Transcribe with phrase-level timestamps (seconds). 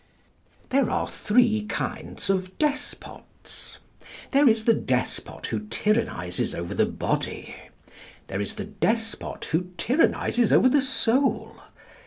[0.69, 3.77] There are three kinds of despots.
[4.31, 7.55] There is the despot who tyrannises over the body.
[8.25, 11.55] There is the despot who tyrannises over the soul.